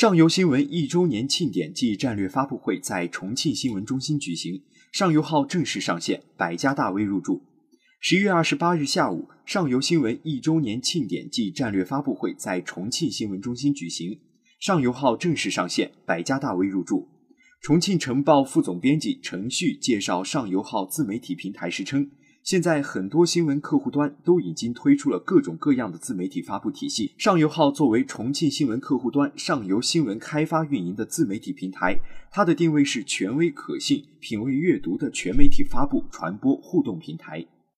[0.00, 7.42] 上游新闻一周年庆典暨战略发布会在重庆新闻中心举行，上游号正式上线，百家大 V 入驻。
[8.00, 14.18] 十一月二十八日下午，上游新闻一周年庆典暨战略发布会在重庆新闻中心举行，
[14.58, 17.06] 上游号正式上线，百家大 V 入驻。
[17.60, 22.10] 重庆晨报副总编辑程旭介绍上游号自媒体平台时称。
[22.42, 27.12] 现在很多新闻客户端都已经推出了各种各样的自媒体发布体系。
[27.18, 32.00] 上游号作为重庆新闻客户端上游新闻开发运营的自媒体平台，
[32.30, 37.46] 它的定位是权威可信、品味阅读的全媒体发布、传播、互动平台。